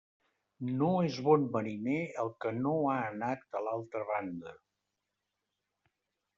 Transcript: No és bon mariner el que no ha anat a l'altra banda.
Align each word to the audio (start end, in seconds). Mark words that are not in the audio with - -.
No 0.79 0.87
és 1.09 1.19
bon 1.27 1.43
mariner 1.57 1.99
el 2.25 2.33
que 2.45 2.55
no 2.63 2.73
ha 2.93 2.97
anat 3.11 3.61
a 3.61 3.63
l'altra 3.69 4.09
banda. 4.11 4.59